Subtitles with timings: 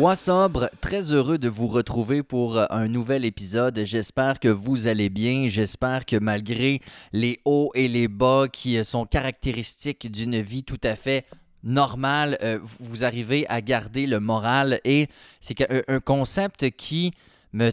[0.00, 3.82] Moi sobre, très heureux de vous retrouver pour euh, un nouvel épisode.
[3.84, 5.46] J'espère que vous allez bien.
[5.46, 6.80] J'espère que malgré
[7.12, 11.26] les hauts et les bas qui euh, sont caractéristiques d'une vie tout à fait
[11.62, 14.80] normale, euh, vous arrivez à garder le moral.
[14.84, 15.06] Et
[15.38, 17.12] c'est un concept qui
[17.52, 17.70] me,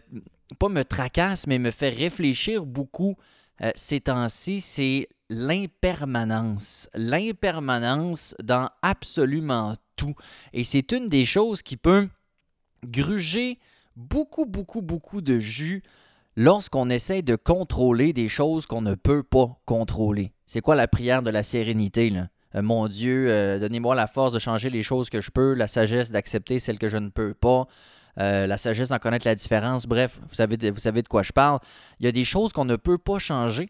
[0.59, 3.15] pas me tracasse, mais me fait réfléchir beaucoup
[3.73, 4.59] ces temps-ci.
[4.59, 6.89] C'est l'impermanence.
[6.93, 10.13] L'impermanence dans absolument tout.
[10.51, 12.09] Et c'est une des choses qui peut
[12.87, 13.59] gruger
[13.95, 15.83] beaucoup, beaucoup, beaucoup de jus
[16.35, 20.33] lorsqu'on essaie de contrôler des choses qu'on ne peut pas contrôler.
[20.45, 22.29] C'est quoi la prière de la sérénité, là?
[22.55, 25.67] Euh, mon Dieu, euh, donnez-moi la force de changer les choses que je peux, la
[25.67, 27.67] sagesse d'accepter celles que je ne peux pas,
[28.19, 29.85] euh, la sagesse d'en connaître la différence.
[29.85, 31.59] Bref, vous savez, de, vous savez de quoi je parle.
[31.99, 33.69] Il y a des choses qu'on ne peut pas changer.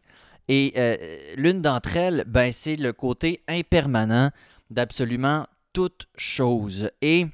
[0.49, 0.73] Et
[1.35, 4.31] l'une d'entre elles, ben, c'est le côté impermanent
[4.69, 6.89] d'absolument toute chose.
[7.01, 7.27] Et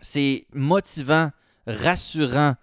[0.00, 1.30] c'est motivant,
[1.66, 2.54] rassurant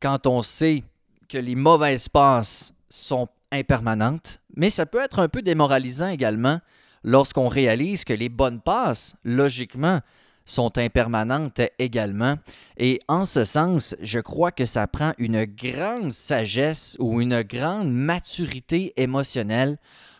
[0.00, 0.82] quand on sait
[1.28, 6.60] que les mauvaises passes sont impermanentes, mais ça peut être un peu démoralisant également
[7.04, 10.00] lorsqu'on réalise que les bonnes passes, logiquement,
[10.44, 12.36] sont impermanentes également.
[12.78, 17.92] Et en ce sens, je crois que ça prend une grande sagesse ou une grande
[17.92, 19.78] maturité émotionnelle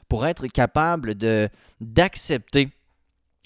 [0.09, 1.15] pour être capable
[1.81, 2.71] d'accepter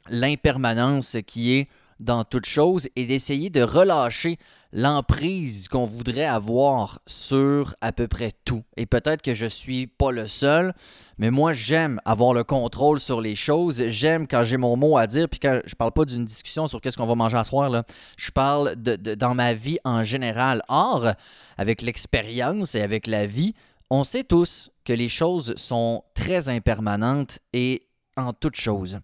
[0.09, 1.69] l'impermanence qui est
[2.03, 4.37] dans toute chose et d'essayer de relâcher
[4.73, 8.65] l'emprise qu'on voudrait avoir sur à peu près tout.
[8.77, 10.75] Et peut-être que je suis pas le seul,
[11.19, 13.83] mais moi j'aime avoir le contrôle sur les choses.
[13.89, 16.81] J'aime quand j'ai mon mot à dire, puis quand je parle pas d'une discussion sur
[16.81, 17.85] qu'est-ce qu'on va manger à soir
[18.17, 20.63] je parle de, dans ma vie en général.
[20.69, 21.13] Or,
[21.59, 23.55] avec l'expérience et avec la vie,
[23.91, 27.83] on sait tous que les choses sont très impermanentes et
[28.17, 29.01] en toute chose.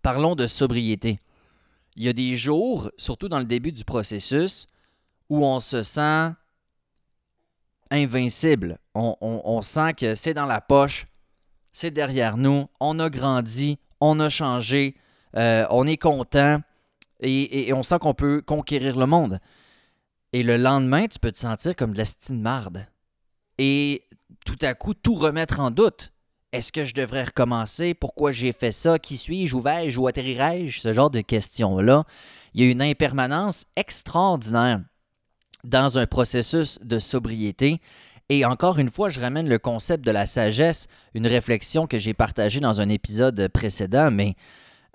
[0.00, 1.18] Parlons de sobriété.
[1.96, 4.66] Il y a des jours, surtout dans le début du processus,
[5.28, 6.30] où on se sent
[7.90, 8.78] invincible.
[8.94, 11.06] On, sent que c'est dans la poche,
[11.72, 14.96] c'est derrière nous, on a grandi, on a changé,
[15.36, 16.60] euh, on est content
[17.20, 19.40] et, on sent qu'on peut conquérir le monde.
[20.32, 22.86] Et le lendemain, tu peux te sentir comme de la stine marde.
[23.58, 24.04] Et
[24.44, 26.12] tout à coup, tout remettre en doute.
[26.52, 27.94] Est-ce que je devrais recommencer?
[27.94, 28.98] Pourquoi j'ai fait ça?
[28.98, 29.54] Qui suis-je?
[29.56, 29.98] Où vais-je?
[29.98, 30.80] Où atterrirai-je?
[30.80, 32.04] Ce genre de questions-là.
[32.54, 34.80] Il y a une impermanence extraordinaire
[35.64, 37.80] dans un processus de sobriété.
[38.28, 42.14] Et encore une fois, je ramène le concept de la sagesse, une réflexion que j'ai
[42.14, 44.34] partagée dans un épisode précédent, mais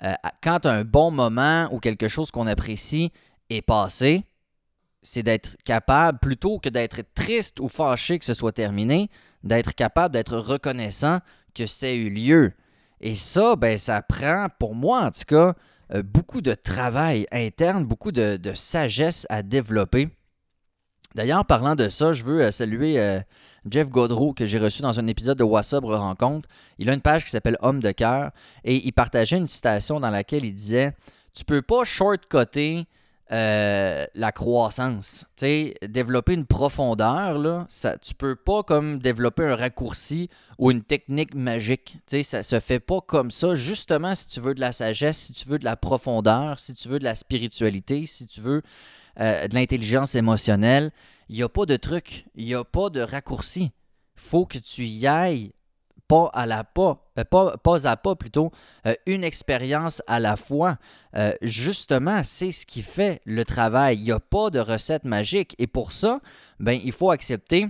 [0.03, 3.11] euh, quand un bon moment ou quelque chose qu'on apprécie
[3.49, 4.25] est passé,
[5.03, 9.09] c'est d'être capable, plutôt que d'être triste ou fâché que ce soit terminé,
[9.43, 11.19] d'être capable d'être reconnaissant
[11.53, 12.53] que c'est eu lieu.
[12.99, 15.53] Et ça, ben, ça prend, pour moi en tout cas,
[15.93, 20.09] euh, beaucoup de travail interne, beaucoup de, sagesse à développer.
[21.15, 23.19] D'ailleurs, parlant de ça, je veux euh, saluer euh,
[23.69, 26.47] Jeff Godreau que j'ai reçu dans un épisode de WhatsApp Rencontre.
[26.77, 28.31] Il a une page qui s'appelle Homme de cœur
[28.63, 30.93] et il partageait une citation dans laquelle il disait
[31.33, 32.87] Tu peux pas shortcutter
[33.31, 35.25] euh, la croissance.
[35.37, 40.69] Tu sais, développer une profondeur, là, ça, tu peux pas comme développer un raccourci ou
[40.69, 41.97] une technique magique.
[42.07, 43.55] Tu sais, ça se fait pas comme ça.
[43.55, 46.89] Justement, si tu veux de la sagesse, si tu veux de la profondeur, si tu
[46.89, 48.63] veux de la spiritualité, si tu veux
[49.19, 50.91] euh, de l'intelligence émotionnelle,
[51.29, 53.71] il n'y a pas de truc, il n'y a pas de raccourci.
[54.15, 55.53] faut que tu y ailles
[56.11, 58.51] pas à la pas, euh, pas, pas, à pas plutôt,
[58.85, 60.77] euh, une expérience à la fois.
[61.15, 63.99] Euh, justement, c'est ce qui fait le travail.
[63.99, 65.55] Il n'y a pas de recette magique.
[65.57, 66.19] Et pour ça,
[66.59, 67.69] ben, il faut accepter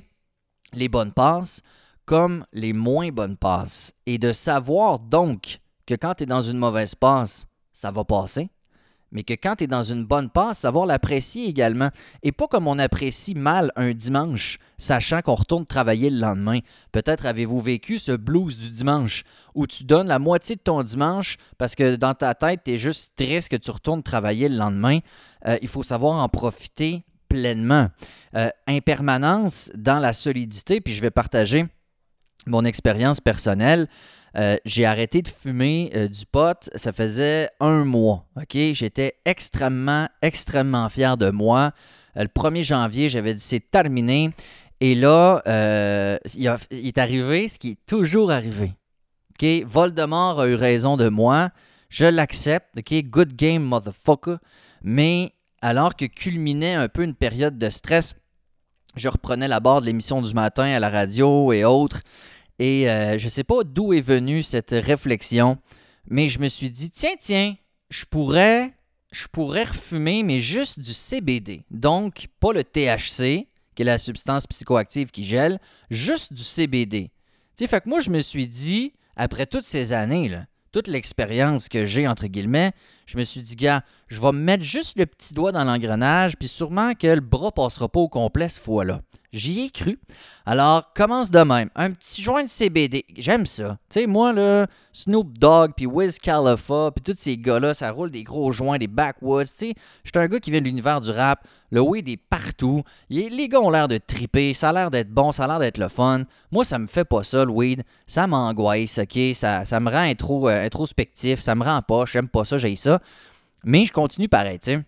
[0.73, 1.61] les bonnes passes
[2.05, 3.93] comme les moins bonnes passes.
[4.07, 8.49] Et de savoir donc que quand tu es dans une mauvaise passe, ça va passer
[9.11, 11.89] mais que quand tu es dans une bonne passe, savoir l'apprécier également.
[12.23, 16.59] Et pas comme on apprécie mal un dimanche, sachant qu'on retourne travailler le lendemain.
[16.91, 19.23] Peut-être avez-vous vécu ce blues du dimanche,
[19.55, 22.77] où tu donnes la moitié de ton dimanche parce que dans ta tête, tu es
[22.77, 24.99] juste triste que tu retournes travailler le lendemain.
[25.47, 27.87] Euh, il faut savoir en profiter pleinement.
[28.35, 31.65] Euh, impermanence dans la solidité, puis je vais partager
[32.47, 33.87] mon expérience personnelle.
[34.37, 38.25] Euh, j'ai arrêté de fumer euh, du pot, ça faisait un mois.
[38.37, 38.57] OK?
[38.73, 41.71] J'étais extrêmement, extrêmement fier de moi.
[42.17, 44.31] Euh, le 1er janvier, j'avais dit c'est terminé.
[44.79, 45.43] Et là,
[46.33, 48.73] il, est arrivé ce qui est toujours arrivé.
[49.31, 49.47] OK?
[49.67, 51.49] Voldemort a eu raison de moi.
[51.89, 52.79] Je l'accepte.
[52.79, 52.93] OK?
[53.03, 54.37] Good game, motherfucker.
[54.81, 58.15] Mais alors que culminait un peu une période de stress,
[58.95, 62.01] je reprenais la barre de l'émission du matin à la radio et autres.
[62.59, 65.57] Et euh, je ne sais pas d'où est venue cette réflexion,
[66.07, 67.55] mais je me suis dit, tiens, tiens,
[67.89, 68.73] je pourrais
[69.11, 71.63] je pourrais refumer, mais juste du CBD.
[71.69, 75.59] Donc, pas le THC, qui est la substance psychoactive qui gèle,
[75.89, 77.11] juste du CBD.
[77.57, 80.87] Tu sais, fait que moi, je me suis dit, après toutes ces années, là, toute
[80.87, 82.71] l'expérience que j'ai, entre guillemets,
[83.05, 86.37] je me suis dit, gars, je vais me mettre juste le petit doigt dans l'engrenage,
[86.37, 89.01] puis sûrement que le bras passera pas au complet cette fois-là.
[89.33, 89.97] J'y ai cru.
[90.45, 91.69] Alors, commence de même.
[91.75, 93.05] Un petit joint de CBD.
[93.17, 93.77] J'aime ça.
[93.89, 98.11] Tu sais, moi, là, Snoop Dogg, puis Wiz Khalifa, puis tous ces gars-là, ça roule
[98.11, 99.45] des gros joints, des backwoods.
[99.45, 99.73] Tu sais,
[100.03, 101.47] je suis un gars qui vient de l'univers du rap.
[101.69, 102.83] Le weed est partout.
[103.09, 104.53] Les gars ont l'air de triper.
[104.53, 105.31] Ça a l'air d'être bon.
[105.31, 106.23] Ça a l'air d'être le fun.
[106.51, 107.83] Moi, ça me fait pas ça, le weed.
[108.07, 109.17] Ça m'angoisse, OK?
[109.33, 111.39] Ça, ça me rend intro, euh, introspectif.
[111.39, 112.03] Ça me rend pas.
[112.05, 112.57] J'aime pas ça.
[112.57, 112.99] J'ai ça.
[113.63, 114.83] Mais je continue pareil, tu sais.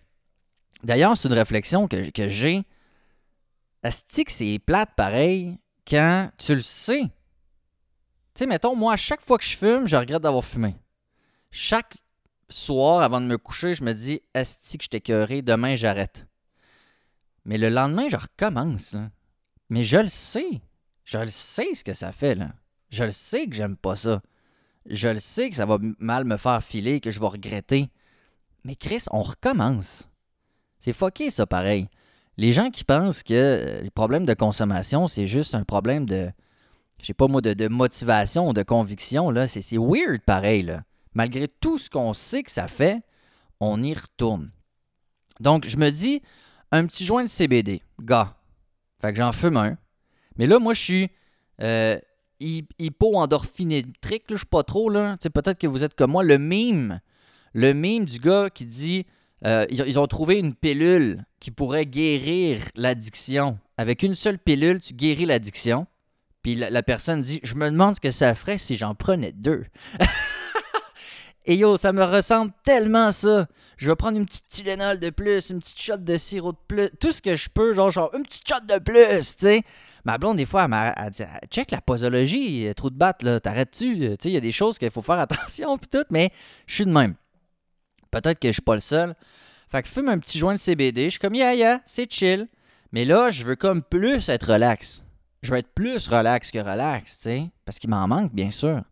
[0.82, 2.64] D'ailleurs, c'est une réflexion que j'ai
[3.90, 7.02] que c'est plate pareil quand tu le sais.
[7.02, 7.10] Tu
[8.40, 10.74] sais, mettons, moi, à chaque fois que je fume, je regrette d'avoir fumé.
[11.50, 11.96] Chaque
[12.48, 16.26] soir, avant de me coucher, je me dis, Asti que je t'écœuré, demain j'arrête.
[17.44, 18.96] Mais le lendemain, je recommence.
[19.68, 20.62] Mais je le sais.
[21.04, 22.34] Je le sais ce que ça fait.
[22.34, 22.52] Là.
[22.90, 24.22] Je le sais que j'aime pas ça.
[24.86, 27.90] Je le sais que ça va mal me faire filer, que je vais regretter.
[28.64, 30.08] Mais Chris, on recommence.
[30.80, 31.88] C'est fucké ça pareil.
[32.36, 36.30] Les gens qui pensent que euh, le problème de consommation, c'est juste un problème de,
[37.00, 40.62] je sais pas moi, de, motivation, de conviction, là, c'est, weird pareil.
[40.62, 40.82] Là.
[41.14, 43.02] Malgré tout ce qu'on sait que ça fait,
[43.60, 44.50] on y retourne.
[45.40, 46.22] Donc, je me dis,
[46.70, 48.36] un petit joint de CBD, gars.
[49.00, 49.76] Fait que j'en fume un.
[50.36, 51.10] Mais là, moi, je suis
[51.60, 51.98] euh,
[52.40, 55.16] hypo-endorphinétrique, je suis pas trop, là.
[55.18, 56.24] peut-être que vous êtes comme moi.
[56.24, 57.00] Le mime,
[57.52, 59.06] le mime du gars qui dit
[59.46, 63.58] euh, ils, ont trouvé une pilule qui pourrait guérir l'addiction.
[63.76, 65.86] Avec une seule pilule, tu guéris l'addiction.
[66.42, 69.64] Puis la, personne dit Je me demande ce que ça ferait si j'en prenais deux.
[71.46, 73.46] Et yo, ça me ressemble tellement à ça.
[73.76, 76.90] Je vais prendre une petite Tylenol de plus, une petite shot de sirop de plus,
[76.98, 79.62] tout ce que je peux, genre, genre une petite shot de plus, tu sais.
[80.06, 83.98] Ma blonde, des fois, elle dit Check la posologie, trop de batte, là, t'arrêtes-tu?
[83.98, 86.30] Tu sais, il y a des choses qu'il faut faire attention, puis tout, mais
[86.66, 87.14] je suis de même.
[88.14, 89.16] Peut-être que je suis pas le seul.
[89.68, 91.06] Fait que fume un petit joint de CBD.
[91.06, 92.48] Je suis comme, yeah, yeah, c'est chill.
[92.92, 95.04] Mais là, je veux comme plus être relax.
[95.42, 97.50] Je veux être plus relax que relax, tu sais.
[97.64, 98.82] Parce qu'il m'en manque, bien sûr.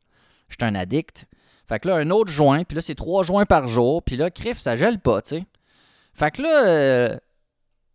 [0.49, 1.27] Je suis un addict.
[1.69, 4.03] Fait que là, un autre joint, puis là, c'est trois joints par jour.
[4.03, 5.47] Puis là, crif, ça gèle pas, tu sais.
[6.15, 7.17] Fait que là, euh,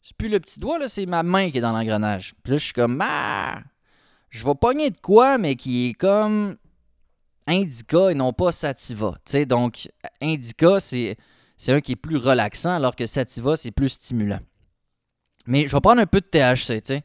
[0.02, 2.36] c'est plus le petit doigt, là, c'est ma main qui est dans l'engrenage.
[2.42, 3.60] Puis là, je suis comme, ah,
[4.30, 6.56] je vais pogner de quoi, mais qui est comme
[7.48, 9.16] indica et non pas sativa.
[9.26, 9.90] sais, donc,
[10.22, 11.18] indica, c'est,
[11.58, 14.40] c'est un qui est plus relaxant, alors que sativa, c'est plus stimulant.
[15.46, 17.04] Mais je vais prendre un peu de THC, tu sais.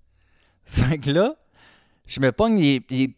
[0.64, 1.34] Fait que là,
[2.06, 3.16] je me pogne les,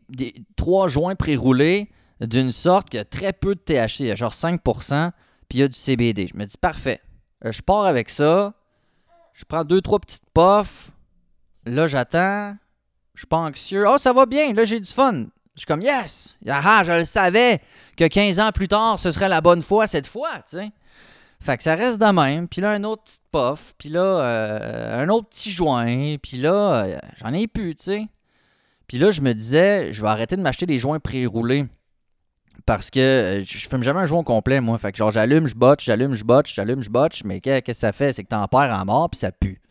[0.57, 1.91] trois joints pré-roulés
[2.21, 5.11] d'une sorte qui a très peu de THC, il y a genre 5%,
[5.49, 6.29] puis il y a du CBD.
[6.33, 7.01] Je me dis, parfait.
[7.45, 8.55] Euh, je pars avec ça.
[9.35, 10.91] Je prends deux, trois petites puffs.
[11.67, 12.57] Là, j'attends.
[13.15, 13.85] Je suis pas anxieux.
[13.89, 14.53] Oh, ça va bien.
[14.53, 15.27] Là, j'ai du fun.
[15.55, 16.39] Je suis comme, yes!
[16.49, 17.61] Ah, je le savais
[17.97, 20.71] que 15 ans plus tard, ce serait la bonne fois cette fois, tu sais.
[21.43, 22.47] Fait que ça reste de même.
[22.47, 23.75] Puis là, un autre petit puff.
[23.77, 26.17] Puis là, euh, un autre petit joint.
[26.23, 28.06] Puis là, euh, j'en ai plus, tu sais.
[28.87, 31.67] Puis là, je me disais, je vais arrêter de m'acheter des joints pré-roulés.
[32.65, 34.79] Parce que euh, je fume jamais un joint complet, moi.
[34.79, 37.25] Fait que genre, j'allume, je botche, j'allume, je botche, j'allume, je botche.
[37.25, 38.13] Mais qu'est-ce que ça fait?
[38.13, 39.62] C'est que t'en perds en mort, puis ça pue.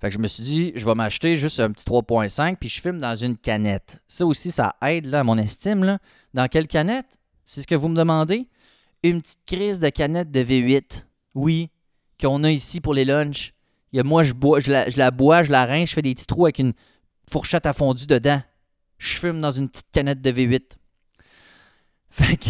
[0.00, 2.80] Fait que je me suis dit, je vais m'acheter juste un petit 3.5 puis je
[2.80, 4.02] filme dans une canette.
[4.08, 5.84] Ça aussi, ça aide là, à mon estime.
[5.84, 5.98] Là.
[6.34, 7.06] Dans quelle canette?
[7.44, 8.48] C'est ce que vous me demandez?
[9.02, 11.04] Une petite crise de canette de V8.
[11.34, 11.70] Oui,
[12.20, 13.52] qu'on a ici pour les lunchs.
[13.92, 14.32] Moi, je,
[14.98, 16.74] la, bois, je la rince, je fais des petits trous avec une
[17.30, 18.42] fourchette à fondu dedans.
[18.98, 20.72] Je fume dans une petite canette de V8.
[22.10, 22.48] Fait que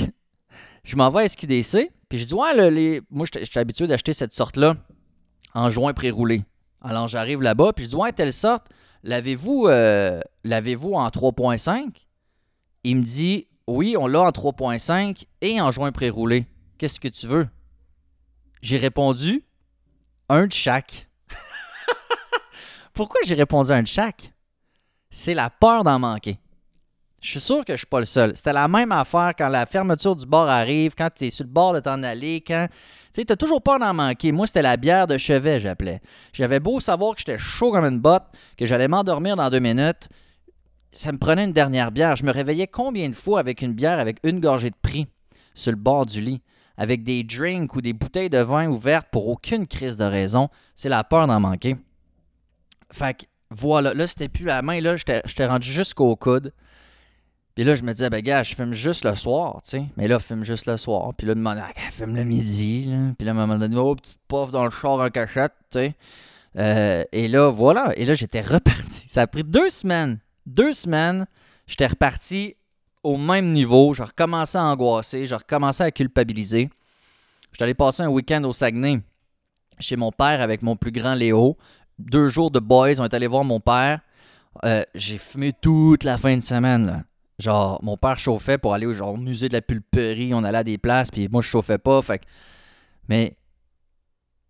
[0.82, 3.00] je m'en vais à SQDC, puis je dis, ouais, les...
[3.10, 4.76] moi, je suis habitué d'acheter cette sorte-là
[5.54, 6.42] en joint pré-roulé.
[6.86, 8.68] Alors j'arrive là-bas, puis je dis Ouais, telle sorte,
[9.02, 12.06] l'avez-vous euh, l'avez-vous en 3.5
[12.84, 16.46] Il me dit Oui, on l'a en 3.5 et en joint pré-roulé.
[16.78, 17.48] Qu'est-ce que tu veux?
[18.62, 19.44] J'ai répondu
[20.28, 21.08] Un de chaque.
[22.92, 24.32] Pourquoi j'ai répondu un de chaque?
[25.10, 26.38] C'est la peur d'en manquer.
[27.20, 28.36] Je suis sûr que je suis pas le seul.
[28.36, 31.50] C'était la même affaire quand la fermeture du bar arrive, quand tu es sur le
[31.50, 32.68] bord de t'en aller, quand.
[33.12, 34.32] Tu sais, toujours peur d'en manquer.
[34.32, 36.00] Moi, c'était la bière de chevet, j'appelais.
[36.32, 38.24] J'avais beau savoir que j'étais chaud comme une botte,
[38.58, 40.08] que j'allais m'endormir dans deux minutes.
[40.92, 42.16] Ça me prenait une dernière bière.
[42.16, 45.06] Je me réveillais combien de fois avec une bière avec une gorgée de prix
[45.54, 46.42] sur le bord du lit,
[46.76, 50.48] avec des drinks ou des bouteilles de vin ouvertes pour aucune crise de raison.
[50.74, 51.76] C'est la peur d'en manquer.
[52.92, 56.52] Fait que voilà, là, c'était plus la main, là, j'étais rendu jusqu'au coude.
[57.56, 59.86] Puis là, je me disais, ben gars, je fume juste le soir, tu sais.
[59.96, 61.14] Mais là, fume juste le soir.
[61.16, 63.14] Puis là, de demander, ah, fume le midi, là.
[63.16, 65.78] Puis là, à un moment donné, oh, petite puff dans le char en cachette, tu
[65.78, 65.94] sais.
[66.58, 67.94] Euh, et là, voilà.
[67.96, 69.08] Et là, j'étais reparti.
[69.08, 70.18] Ça a pris deux semaines.
[70.44, 71.26] Deux semaines.
[71.66, 72.56] J'étais reparti
[73.02, 73.94] au même niveau.
[73.94, 75.26] Je recommençais à angoisser.
[75.26, 76.68] Je recommençais à culpabiliser.
[77.52, 79.00] J'étais allé passer un week-end au Saguenay
[79.80, 81.56] chez mon père avec mon plus grand Léo.
[81.98, 83.00] Deux jours de boys.
[83.00, 84.00] On est allé voir mon père.
[84.64, 86.86] Euh, j'ai fumé toute la fin de semaine.
[86.86, 87.02] Là.
[87.38, 90.32] Genre, mon père chauffait pour aller au, genre, musée de la pulperie.
[90.32, 92.00] On allait à des places, puis moi, je chauffais pas.
[92.00, 92.22] Fait
[93.08, 93.36] Mais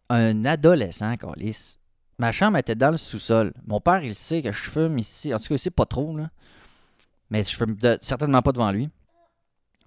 [0.09, 1.79] un adolescent, Carlis,
[2.19, 3.53] ma chambre était dans le sous-sol.
[3.67, 5.35] Mon père, il sait que je fume ici.
[5.35, 6.31] En tout cas, il pas trop, là.
[7.31, 8.89] Mais je fume certainement pas devant lui.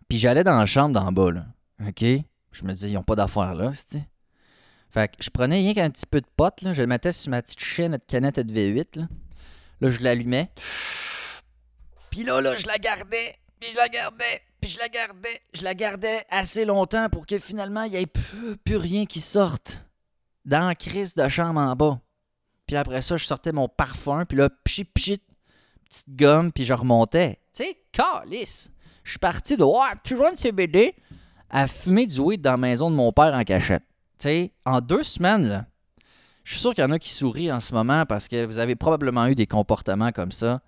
[0.10, 1.46] Puis j'allais dans la chambre d'en bas, là.
[1.88, 2.04] OK?
[2.52, 4.06] Je me disais, ils ont pas d'affaires là, c'est
[4.90, 6.74] Fait que je prenais rien qu'un petit peu de pote, là.
[6.74, 9.08] Je le mettais sur ma petite chaîne de canette de V8, là.
[9.80, 10.52] Là, je l'allumais.
[12.20, 15.40] Puis là, là, je la gardais, puis je la gardais, puis je la gardais.
[15.54, 19.80] Je la gardais assez longtemps pour que finalement, il n'y ait plus, rien qui sorte
[20.44, 22.02] dans la crise de chambre en bas.
[22.68, 25.22] Puis après ça, je sortais mon parfum, puis là, pchit, pchit,
[25.86, 27.40] petite gomme, puis je remontais.
[27.56, 28.70] Tu sais, calice.
[29.06, 30.96] Je suis parti de Ouais, tu vois une CBD
[31.50, 33.86] à fumer du weed dans la maison de mon père en cachette.
[34.18, 35.68] Tu sais, en deux semaines, là,
[36.44, 38.60] je suis sûr qu'il y en a qui sourient en ce moment parce que vous
[38.60, 40.60] avez probablement eu des comportements comme ça.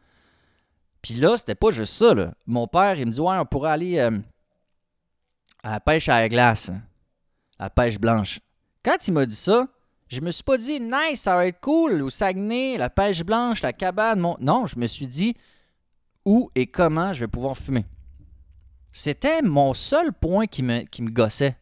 [1.01, 2.13] Puis là, c'était pas juste ça.
[2.13, 2.33] Là.
[2.45, 4.17] Mon père, il me dit Ouais, on pourrait aller euh,
[5.63, 6.69] à la pêche à la glace,
[7.57, 8.39] à la pêche blanche.
[8.83, 9.67] Quand il m'a dit ça,
[10.07, 13.61] je me suis pas dit Nice, ça va être cool, au Saguenay, la pêche blanche,
[13.61, 14.19] la cabane.
[14.19, 14.37] Mon...
[14.39, 15.35] Non, je me suis dit
[16.25, 17.85] Où et comment je vais pouvoir fumer.
[18.91, 21.55] C'était mon seul point qui me gossait.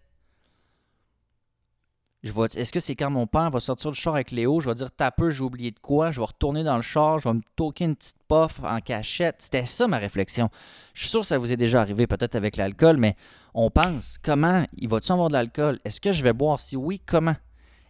[2.21, 4.91] Est-ce que c'est quand mon père va sortir du char avec Léo, je vais dire
[4.91, 7.41] t'as peu, j'ai oublié de quoi, je vais retourner dans le char, je vais me
[7.55, 9.37] toquer une petite puff en cachette.
[9.39, 10.49] C'était ça ma réflexion.
[10.93, 13.15] Je suis sûr que ça vous est déjà arrivé, peut-être avec l'alcool, mais
[13.53, 14.65] on pense comment?
[14.77, 15.79] Il va-tu avoir de l'alcool?
[15.85, 16.59] Est-ce que je vais boire?
[16.59, 17.35] Si oui, comment?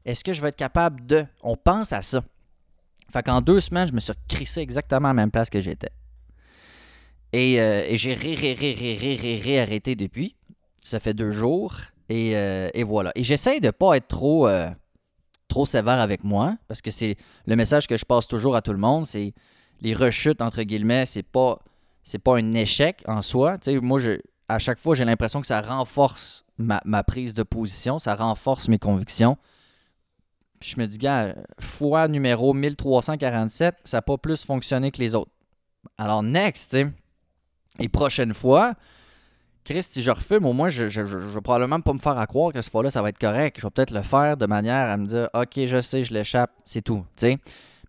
[0.06, 1.26] Est-ce que je vais être capable de?
[1.42, 2.22] On pense à ça.
[3.12, 5.90] Fait qu'en deux semaines, je me suis crissé exactement à la même place que j'étais.
[7.34, 10.36] Et, euh, et j'ai ré, ré, ré, ré, ré, ré, ré arrêté depuis.
[10.84, 11.76] Ça fait deux jours.
[12.12, 13.12] Euh, et, voilà.
[13.16, 14.70] Et j'essaye de ne pas être trop, euh,
[15.48, 18.74] trop sévère avec moi, parce que c'est le message que je passe toujours à tout
[18.74, 19.34] le monde, c'est
[19.82, 21.60] les rechutes, entre guillemets, c'est pas
[22.04, 23.58] c'est pas un échec en soi.
[23.84, 28.16] moi, je, à chaque fois, j'ai l'impression que ça renforce ma, prise de position, ça
[28.16, 29.38] renforce mes convictions.
[30.60, 35.32] je me dis, gars, fois numéro 1347, ça n'a pas plus fonctionné que les autres.
[36.00, 36.75] Alors, next,
[37.80, 38.74] et prochaine fois,
[39.70, 42.52] Chris, si je refume, au moins, je, je, vais probablement pas me faire à croire
[42.52, 43.58] que ce fois-là, ça va être correct.
[43.60, 46.50] Je vais peut-être le faire de manière à me dire, OK, je sais, je l'échappe,
[46.66, 47.06] c'est tout.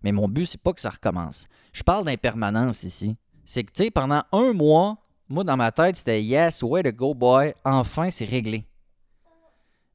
[0.03, 1.47] Mais mon but, c'est pas que ça recommence.
[1.73, 3.15] Je parle d'impermanence ici.
[3.45, 4.97] C'est que, pendant un mois,
[5.27, 8.63] moi, dans ma tête, c'était yes, way to go, boy, enfin, c'est réglé.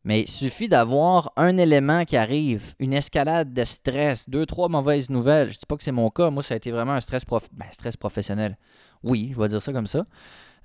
[0.03, 5.09] Mais il suffit d'avoir un élément qui arrive, une escalade de stress, deux, trois mauvaises
[5.09, 5.51] nouvelles.
[5.51, 6.31] Je dis pas que c'est mon cas.
[6.31, 7.49] Moi, ça a été vraiment un stress, prof...
[7.53, 8.59] Ben, stress professionnel.
[9.05, 10.05] Oui, je vais dire ça comme ça.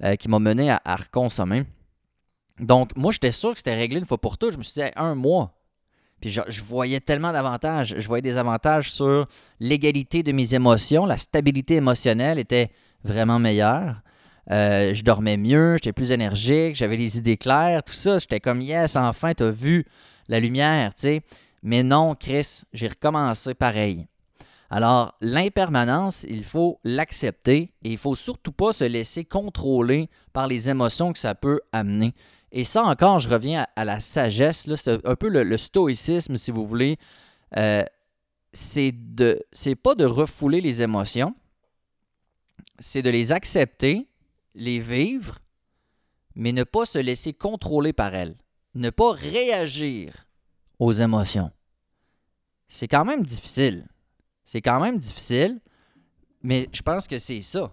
[0.03, 1.63] Euh, qui m'a mené à, reconsommer.
[2.59, 4.53] Donc, moi, j'étais sûr que c'était réglé une fois pour toutes.
[4.53, 5.61] Je me suis dit, un mois.
[6.19, 7.93] Puis je, voyais tellement d'avantages.
[7.95, 9.27] Je voyais des avantages sur
[9.59, 11.05] l'égalité de mes émotions.
[11.05, 12.71] La stabilité émotionnelle était
[13.03, 14.01] vraiment meilleure.
[14.49, 18.17] Euh, je dormais mieux, j'étais plus énergique, j'avais les idées claires, tout ça.
[18.17, 19.85] J'étais comme, yes, enfin, tu as vu
[20.27, 21.21] la lumière, tu.
[21.61, 24.07] Mais non, Chris, j'ai recommencé pareil.
[24.73, 30.69] Alors, l'impermanence, il faut l'accepter et il faut surtout pas se laisser contrôler par les
[30.69, 32.13] émotions que ça peut amener.
[32.53, 36.65] Et ça encore, je reviens à, la sagesse, c'est un peu le, stoïcisme, si vous
[36.65, 36.97] voulez.
[37.57, 37.83] Euh,
[38.53, 38.95] c'est
[39.51, 41.35] c'est pas de refouler les émotions,
[42.79, 44.07] c'est de les accepter,
[44.55, 45.39] les vivre,
[46.33, 48.37] mais ne pas se laisser contrôler par elles.
[48.75, 50.27] Ne pas réagir
[50.79, 51.51] aux émotions.
[52.69, 53.90] C'est quand même difficile.
[54.51, 55.61] C'est quand même difficile,
[56.43, 57.71] mais je pense que c'est ça.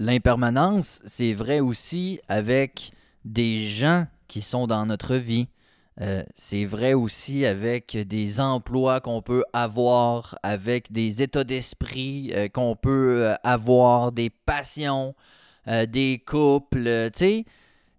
[0.00, 2.90] L'impermanence, c'est vrai aussi avec
[3.24, 5.46] des gens qui sont dans notre vie.
[6.00, 12.48] Euh, c'est vrai aussi avec des emplois qu'on peut avoir, avec des états d'esprit euh,
[12.48, 15.14] qu'on peut euh, avoir, des passions,
[15.68, 17.08] des couples.
[17.12, 17.44] Tu sais,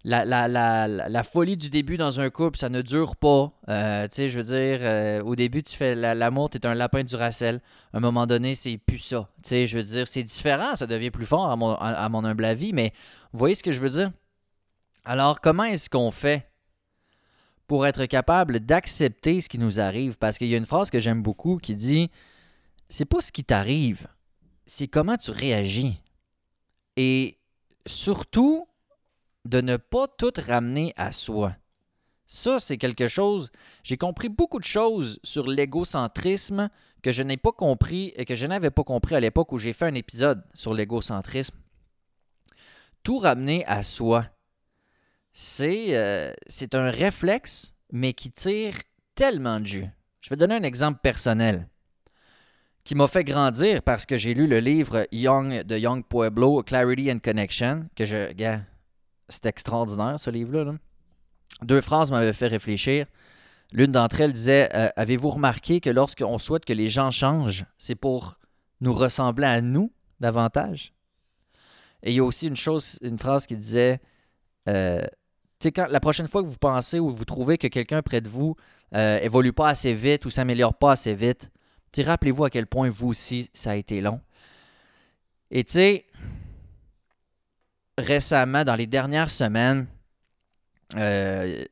[0.05, 3.51] la, folie du début dans un couple, ça ne dure pas.
[3.69, 6.75] Euh, tu sais, je veux dire, euh, au début, tu fais l'amour, tu es un
[6.75, 7.59] lapin du racel.
[7.91, 9.27] À un moment donné, c'est plus ça.
[9.41, 12.23] Tu sais, je veux dire, c'est différent, ça devient plus fort à mon, à, mon
[12.23, 12.93] humble avis, mais
[13.33, 14.11] vous voyez ce que je veux dire?
[15.05, 16.49] Alors, comment est-ce qu'on fait
[17.67, 20.17] pour être capable d'accepter ce qui nous arrive?
[20.17, 22.11] Parce qu'il y a une phrase que j'aime beaucoup qui dit
[22.89, 24.07] C'est pas ce qui t'arrive,
[24.67, 25.99] c'est comment tu réagis.
[26.95, 27.39] Et
[27.87, 28.67] surtout,
[29.45, 31.55] de ne pas tout ramener à soi.
[32.27, 33.51] Ça, c'est quelque chose.
[33.83, 36.69] J'ai compris beaucoup de choses sur l'égocentrisme
[37.03, 39.73] que je n'ai pas compris et que je n'avais pas compris à l'époque où j'ai
[39.73, 41.55] fait un épisode sur l'égocentrisme.
[43.03, 44.25] Tout ramener à soi,
[45.31, 48.73] c'est euh, c'est un réflexe, mais qui tire
[49.13, 49.87] tellement de jus.
[50.21, 51.69] Je vais donner un exemple personnel
[52.83, 57.11] qui m'a fait grandir parce que j'ai lu le livre Young de Young Pueblo, Clarity
[57.11, 58.33] and Connection, que je.
[59.29, 60.73] C'est extraordinaire ce livre-là.
[61.61, 63.05] Deux phrases m'avaient fait réfléchir.
[63.71, 67.95] L'une d'entre elles disait euh, Avez-vous remarqué que lorsqu'on souhaite que les gens changent, c'est
[67.95, 68.37] pour
[68.81, 70.93] nous ressembler à nous davantage
[72.03, 73.99] Et il y a aussi une chose, une phrase qui disait
[74.69, 75.01] euh,
[75.63, 78.55] quand, la prochaine fois que vous pensez ou vous trouvez que quelqu'un près de vous
[78.93, 81.49] euh, évolue pas assez vite ou s'améliore pas assez vite,
[81.97, 84.19] rappelez-vous à quel point vous aussi, ça a été long.
[85.51, 86.05] Et tu sais,
[87.97, 89.87] récemment, dans les dernières semaines,
[90.95, 91.63] euh,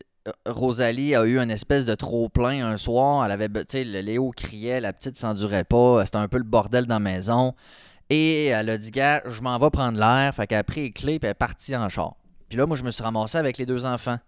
[0.46, 3.26] Rosalie a eu une espèce de trop-plein un soir.
[3.26, 6.06] Elle avait, tu sais, Léo criait, la petite s'endurait pas.
[6.06, 7.54] C'était un peu le bordel dans la maison.
[8.10, 10.34] Et elle a dit, gars, je m'en vais prendre l'air.
[10.34, 12.16] Fait qu'elle a pris les clés et elle est partie en char.
[12.50, 14.20] Puis là, moi, je me suis ramassé avec les deux enfants.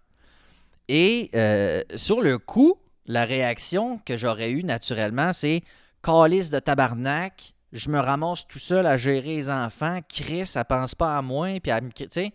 [0.88, 5.62] Et euh, sur le coup, la réaction que j'aurais eue naturellement, c'est
[6.02, 10.94] calice de tabarnak, je me ramasse tout seul à gérer les enfants, Chris, ça pense
[10.94, 11.80] pas à moi, puis à.
[11.80, 12.32] Tu sais,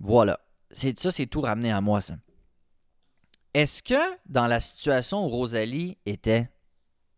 [0.00, 0.38] voilà.
[0.70, 2.16] C'est, ça, c'est tout ramené à moi, ça.
[3.54, 6.50] Est-ce que dans la situation où Rosalie était,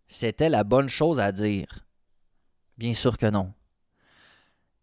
[0.07, 1.87] c'était la bonne chose à dire?
[2.77, 3.53] Bien sûr que non.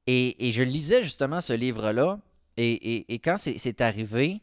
[0.07, 2.19] Et, je lisais justement ce livre-là,
[2.57, 4.41] et, quand c'est, arrivé,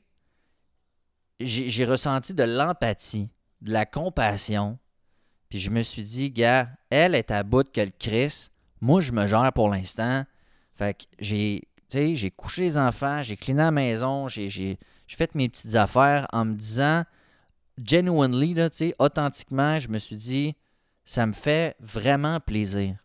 [1.39, 3.29] j'ai ressenti de l'empathie,
[3.61, 4.79] de la compassion,
[5.53, 8.49] puis je me suis dit, gars, elle est à bout de quel Chris.
[8.81, 10.25] Moi, je me gère pour l'instant.
[10.75, 15.75] Fait que j'ai, j'ai couché les enfants, j'ai cleané la maison, j'ai, fait mes petites
[15.75, 17.05] affaires en me disant,
[17.85, 20.57] genuinely, là, authentiquement, je me suis dit,
[21.05, 22.97] ça me fait vraiment plaisir.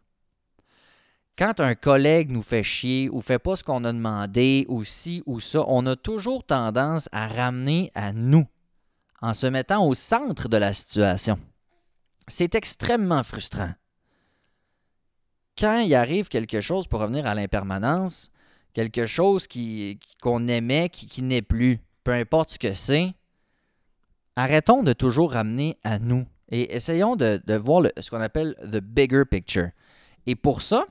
[1.38, 5.22] Quand un collègue nous fait chier ou fait pas ce qu'on a demandé ou ci
[5.26, 8.48] ou ça, on a toujours tendance à ramener à nous
[9.22, 11.38] en se mettant au centre de la situation.
[12.28, 13.72] C'est extrêmement frustrant.
[15.58, 18.30] Quand il arrive quelque chose pour revenir à l'impermanence,
[18.74, 19.48] quelque chose
[20.22, 23.14] qu'on aimait, qui, n'est plus, peu importe ce que c'est,
[24.36, 29.24] arrêtons de toujours ramener à nous et essayons de, voir ce qu'on appelle the bigger
[29.26, 29.70] picture.
[30.28, 30.86] Et pour ça,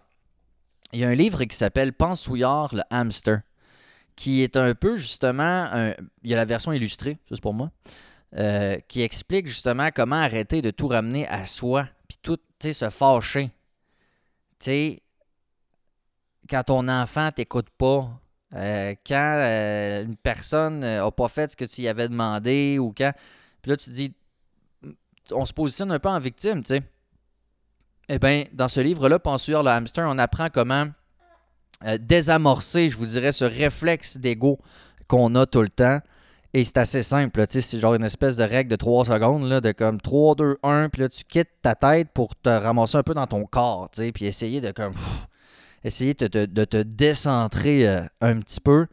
[0.93, 3.43] il y a un livre qui s'appelle Pensouillard le hamster,
[4.17, 5.95] qui est un peu justement,
[6.25, 7.71] il y a la version illustrée, juste pour moi,
[8.35, 13.51] euh, qui explique justement comment arrêter de tout ramener à soi, puis tout, se fâcher.
[14.59, 15.03] Tu sais,
[16.51, 18.11] quand ton enfant t'écoute pas,
[18.55, 22.93] euh, quand euh, une personne n'a pas fait ce que tu y avais demandé, ou
[22.93, 23.13] quand.
[23.63, 24.13] Puis là, tu te dis,
[25.31, 26.83] on se positionne un peu en victime, tu sais.
[28.09, 30.89] Eh bien, dans ce livre-là, Penseur le hamster, on apprend comment
[32.01, 34.59] désamorcer, je vous dirais, ce réflexe d'ego
[35.07, 36.01] qu'on a tout le temps.
[36.57, 39.73] Et c'est assez simple, c'est genre une espèce de règle de 3 secondes, là, de
[39.73, 43.13] comme 3, 2, 1, puis là tu quittes ta tête pour te ramasser un peu
[43.13, 44.95] dans ton corps, puis essayer de comme
[45.85, 48.87] essayer de, te décentrer euh, un petit peu,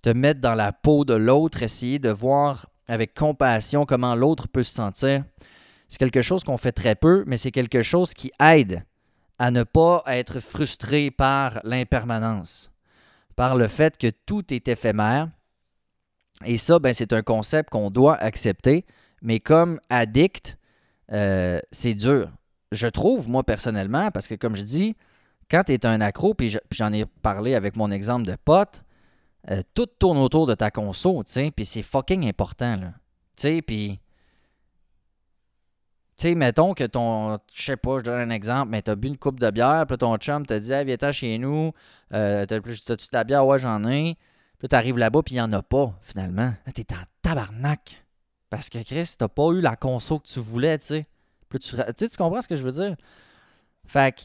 [0.00, 4.62] te mettre dans la peau de l'autre, essayer de voir avec compassion comment l'autre peut
[4.62, 5.24] se sentir.
[5.88, 8.84] C'est quelque chose qu'on fait très peu, mais c'est quelque chose qui aide
[9.40, 12.70] à ne pas être frustré par l'impermanence,
[13.34, 15.30] par le fait que tout est éphémère
[16.44, 18.86] et ça, ben, c'est un concept qu'on doit accepter,
[19.22, 20.56] mais comme addict,
[21.12, 22.30] euh, c'est dur.
[22.70, 24.96] Je trouve, moi, personnellement, parce que comme je dis,
[25.50, 28.82] quand tu es un accro, puis j'en ai parlé avec mon exemple de pote,
[29.50, 32.92] euh, tout tourne autour de ta conso, tu sais, puis c'est fucking important, là.
[33.36, 34.00] Tu sais, puis...
[36.16, 37.38] Tu sais, mettons que ton...
[37.54, 39.96] Je sais pas, je donne un exemple, mais t'as bu une coupe de bière, puis
[39.96, 41.72] ton chum te dit «Ah, viens chez nous,
[42.12, 43.46] euh, t'as-tu la bière?
[43.46, 44.16] Ouais, j'en ai.»
[44.58, 46.52] Puis tu arrives là-bas, puis il n'y en a pas, finalement.
[46.74, 48.04] Tu es en tabarnak.
[48.50, 51.06] Parce que Chris, t'as pas eu la conso que tu voulais, tu sais.
[51.50, 52.96] tu, tu comprends ce que je veux dire?
[53.86, 54.22] Fait que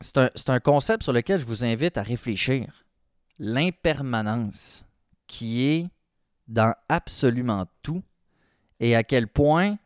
[0.00, 2.84] c'est un, un, concept sur lequel je vous invite à réfléchir.
[3.38, 4.84] L'impermanence
[5.26, 5.90] qui est
[6.48, 8.02] dans absolument tout
[8.80, 9.78] et à quel point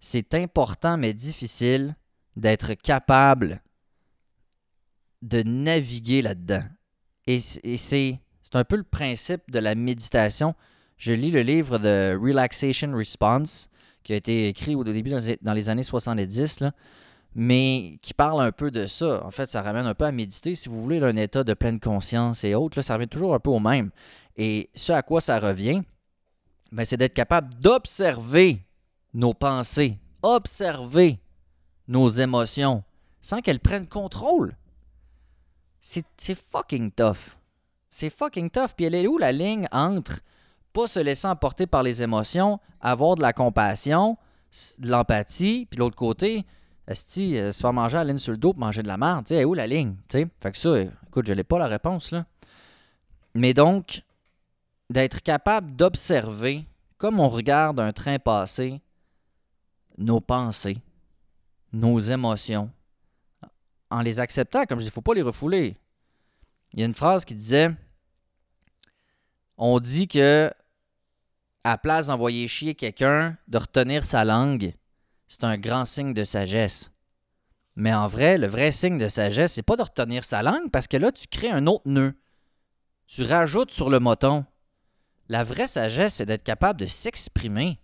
[0.00, 1.96] c'est important mais difficile
[2.36, 3.62] d'être capable
[5.22, 6.64] de naviguer là-dedans.
[7.26, 10.54] Et c'est c'est un peu le principe de la méditation.
[10.98, 13.68] Je lis le livre de Relaxation Response,
[14.04, 15.10] qui a été écrit au début
[15.42, 16.62] dans les années 70.
[17.34, 19.26] mais qui parle un peu de ça.
[19.26, 21.80] En fait, ça ramène un peu à méditer, si vous voulez, un état de pleine
[21.80, 22.78] conscience et autres.
[22.78, 23.90] Là, ça revient toujours un peu au même.
[24.36, 25.82] Et ce à quoi ça revient,
[26.70, 28.60] ben, c'est d'être capable d'observer
[29.12, 31.18] nos pensées, observer
[31.88, 32.84] nos émotions
[33.20, 34.56] sans qu'elles prennent contrôle.
[35.80, 37.36] C'est fucking tough.
[37.98, 38.74] C'est fucking tough.
[38.76, 40.20] Puis elle est où la ligne entre
[40.74, 44.18] pas se laisser emporter par les émotions, avoir de la compassion,
[44.80, 46.44] de l'empathie, puis l'autre côté,
[46.86, 49.24] Esti, euh, se faire manger à la sur le dos pour manger de la merde,
[49.24, 49.96] tu sais, où la ligne?
[50.10, 52.26] Fait que ça, écoute, je n'ai pas la réponse, là.
[53.34, 54.02] Mais donc,
[54.90, 56.66] d'être capable d'observer,
[56.98, 58.82] comme on regarde un train passer,
[59.96, 60.82] nos pensées,
[61.72, 62.70] nos émotions,
[63.90, 65.78] en les acceptant, comme je dis, il ne faut pas les refouler.
[66.74, 67.74] Il y a une phrase qui disait
[69.58, 70.50] On dit que,
[71.64, 74.74] à place d'envoyer chier quelqu'un, de retenir sa langue,
[75.28, 76.90] c'est un grand signe de sagesse.
[77.74, 80.86] Mais en vrai, le vrai signe de sagesse, c'est pas de retenir sa langue parce
[80.86, 82.14] que là, tu crées un autre nœud.
[83.06, 84.44] Tu rajoutes sur le moton.
[85.28, 87.78] La vraie sagesse, c'est d'être capable de s'exprimer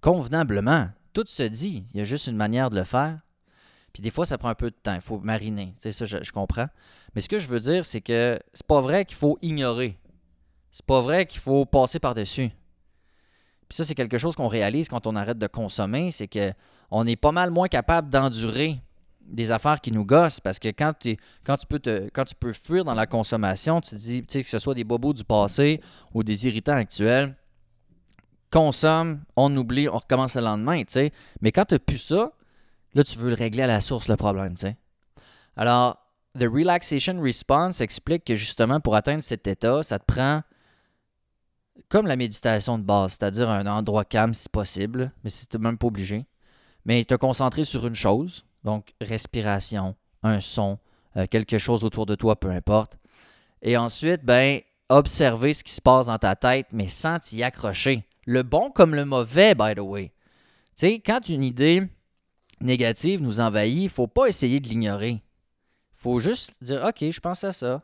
[0.00, 0.88] convenablement.
[1.12, 1.86] Tout se dit.
[1.92, 3.20] Il y a juste une manière de le faire.
[3.92, 4.94] Puis des fois, ça prend un peu de temps.
[4.94, 5.74] Il faut mariner.
[5.78, 6.68] C'est ça, je, comprends.
[7.14, 9.98] Mais ce que je veux dire, c'est que c'est pas vrai qu'il faut ignorer.
[10.72, 12.50] C'est pas vrai qu'il faut passer par-dessus.
[13.68, 16.52] Puis ça, c'est quelque chose qu'on réalise quand on arrête de consommer, c'est que
[16.90, 18.80] on est pas mal moins capable d'endurer
[19.20, 20.92] des affaires qui nous gossent parce que quand,
[21.44, 24.42] quand, tu peux te, quand tu peux fuir dans la consommation, tu te dis que
[24.42, 25.80] ce soit des bobos du passé
[26.14, 27.36] ou des irritants actuels,
[28.50, 31.12] consomme, on oublie, on recommence le lendemain, tu sais.
[31.40, 32.32] Mais quand tu n'as plus ça,
[32.94, 34.76] là, tu veux le régler à la source, le problème, tu sais.
[35.56, 35.98] Alors,
[36.38, 40.42] The Relaxation Response explique que justement, pour atteindre cet état, ça te prend
[41.88, 45.86] comme la méditation de base, c'est-à-dire un endroit calme si possible, mais c'est même pas
[45.86, 46.26] obligé.
[46.84, 50.78] Mais te concentrer sur une chose, donc respiration, un son,
[51.16, 52.98] euh, quelque chose autour de toi, peu importe.
[53.62, 58.06] Et ensuite, ben, observer ce qui se passe dans ta tête, mais sans t'y accrocher.
[58.26, 60.12] Le bon comme le mauvais, by the way.
[60.76, 61.82] Tu sais, quand une idée
[62.60, 65.10] négative nous envahit, il faut pas essayer de l'ignorer.
[65.10, 67.82] Il faut juste dire, OK, je pense à ça.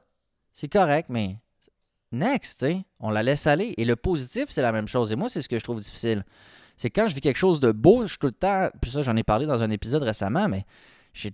[0.52, 1.36] C'est correct, mais
[2.12, 2.64] next,
[3.00, 3.74] on la laisse aller.
[3.76, 5.12] Et le positif, c'est la même chose.
[5.12, 6.24] Et moi, c'est ce que je trouve difficile.
[6.76, 9.02] C'est quand je vis quelque chose de beau, je suis tout le temps, puis ça,
[9.02, 10.66] j'en ai parlé dans un épisode récemment, mais
[11.14, 11.32] j'ai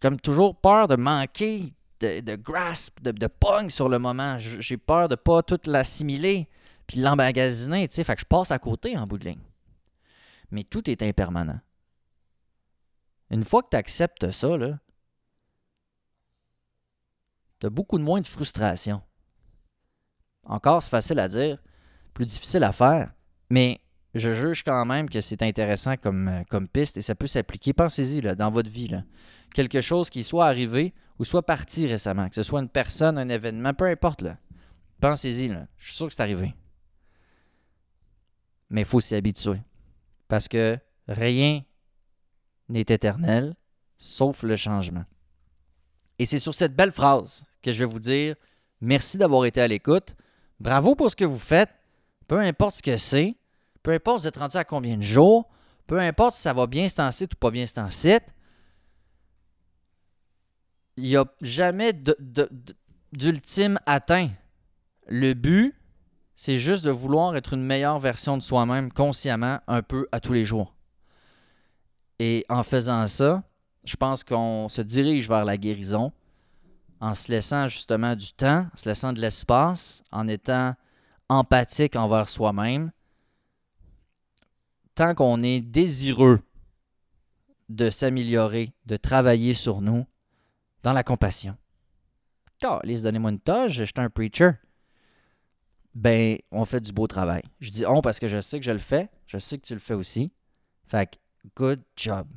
[0.00, 3.28] comme toujours peur de manquer de, grasp, de, de
[3.68, 4.36] sur le moment.
[4.38, 6.48] J'ai peur de pas tout l'assimiler,
[6.86, 9.40] puis l'emmagasiner, tu sais, fait que je passe à côté en bout de ligne.
[10.50, 11.60] Mais tout est impermanent.
[13.30, 14.78] Une fois que tu acceptes ça, là,
[17.60, 19.00] tu as beaucoup de moins de frustration.
[20.44, 21.58] Encore, c'est facile à dire,
[22.14, 23.12] plus difficile à faire,
[23.50, 23.80] mais
[24.14, 27.72] je juge quand même que c'est intéressant comme, euh, piste et ça peut s'appliquer.
[27.72, 28.90] Pensez-y dans votre vie.
[29.54, 33.28] Quelque chose qui soit arrivé ou soit parti récemment, que ce soit une personne, un
[33.28, 34.24] événement, peu importe.
[35.00, 35.48] Pensez-y.
[35.78, 36.54] Je suis sûr que c'est arrivé.
[38.68, 39.60] Mais il faut s'y habituer.
[40.28, 40.78] Parce que
[41.08, 41.62] rien
[42.68, 43.54] n'est éternel,
[43.96, 45.04] sauf le changement.
[46.18, 48.36] Et c'est sur cette belle phrase que je vais vous dire
[48.80, 50.14] merci d'avoir été à l'écoute.
[50.62, 51.70] Bravo pour ce que vous faites.
[52.28, 53.34] Peu importe ce que c'est,
[53.82, 55.48] peu importe vous êtes rendu à combien de jours,
[55.88, 58.32] peu importe si ça va bien ce site ou pas bien ce site,
[60.96, 61.92] il n'y a jamais
[63.12, 64.28] d'ultime atteint.
[65.08, 65.74] Le but,
[66.36, 70.32] c'est juste de vouloir être une meilleure version de soi-même consciemment un peu à tous
[70.32, 70.76] les jours.
[72.20, 73.42] Et en faisant ça,
[73.84, 76.12] je pense qu'on se dirige vers la guérison
[77.02, 80.74] en se laissant justement du temps, en se laissant de l'espace, en étant
[81.28, 82.92] empathique envers soi-même,
[84.94, 86.40] tant qu'on est désireux
[87.68, 90.06] de s'améliorer, de travailler sur nous,
[90.84, 91.56] dans la compassion.
[92.84, 94.52] Lise, donnez-moi une tâche, je suis un preacher.
[95.96, 97.42] Ben, on fait du beau travail.
[97.58, 99.74] Je dis on parce que je sais que je le fais, je sais que tu
[99.74, 100.32] le fais aussi.
[100.86, 102.28] Fait que, good job.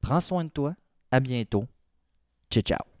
[0.00, 0.74] Prends soin de toi.
[1.10, 1.64] À bientôt.
[2.50, 2.93] Ciao, ciao.